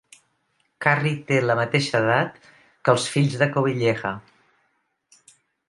Carrie 0.85 1.19
té 1.27 1.37
la 1.43 1.57
mateixa 1.59 1.99
edat 2.05 2.49
que 2.55 2.95
els 2.95 3.07
fills 3.17 3.39
de 3.43 3.51
Covilleha. 3.59 4.15